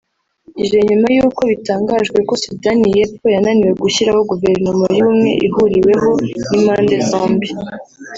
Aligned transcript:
ije 0.63 0.77
nyuma 0.87 1.07
y’uko 1.15 1.41
bitangajwe 1.51 2.17
ko 2.27 2.33
Sudani 2.43 2.85
y’Epfo 2.95 3.25
yananiwe 3.35 3.71
gushyiraho 3.83 4.21
Guverinoma 4.31 4.85
y’Ubumwe 4.97 5.31
ihuriweho 5.45 6.09
n’impande 6.49 6.95
zombi 7.07 7.47